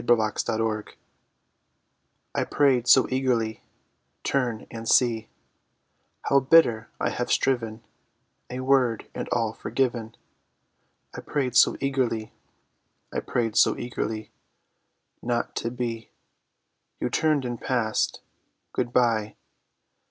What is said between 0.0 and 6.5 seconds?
"I PRAYED SO EAGERLY" I prayed so eagerly, "Turn and see How